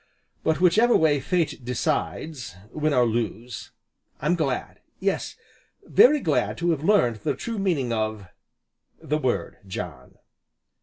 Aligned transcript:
But 0.43 0.59
which 0.59 0.79
ever 0.79 0.97
way 0.97 1.19
Fate 1.19 1.63
decides 1.63 2.55
win, 2.71 2.91
or 2.91 3.05
lose, 3.05 3.69
I'm 4.19 4.33
glad 4.33 4.79
yes, 4.99 5.35
very 5.83 6.19
glad 6.19 6.57
to 6.57 6.71
have 6.71 6.83
learned 6.83 7.17
the 7.17 7.35
true 7.35 7.59
meaning 7.59 7.93
of 7.93 8.25
the 8.99 9.19
word, 9.19 9.57
John." 9.67 10.15